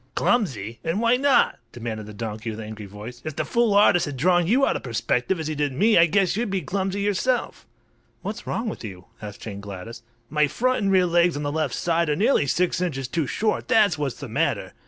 "Clumsy! 0.15 0.79
And 0.83 0.99
why 0.99 1.15
not?" 1.15 1.59
demanded 1.71 2.07
the 2.07 2.11
donkey, 2.15 2.49
with 2.49 2.59
angry 2.59 2.87
voice. 2.87 3.21
"If 3.23 3.35
the 3.35 3.45
fool 3.45 3.75
artist 3.75 4.07
had 4.07 4.17
drawn 4.17 4.47
you 4.47 4.65
out 4.65 4.75
of 4.75 4.81
perspective, 4.81 5.39
as 5.39 5.45
he 5.45 5.53
did 5.53 5.73
me, 5.73 5.95
I 5.95 6.07
guess 6.07 6.35
you'd 6.35 6.49
be 6.49 6.61
clumsy 6.61 7.01
yourself." 7.01 7.67
"What's 8.23 8.47
wrong 8.47 8.67
with 8.67 8.83
you?" 8.83 9.05
asked 9.21 9.41
Jane 9.41 9.61
Gladys. 9.61 10.01
"My 10.27 10.47
front 10.47 10.81
and 10.81 10.91
rear 10.91 11.05
legs 11.05 11.37
on 11.37 11.43
the 11.43 11.51
left 11.51 11.75
side 11.75 12.09
are 12.09 12.15
nearly 12.15 12.47
six 12.47 12.81
inches 12.81 13.07
too 13.07 13.27
short, 13.27 13.67
that's 13.67 13.99
what's 13.99 14.19
the 14.19 14.27
matter! 14.27 14.73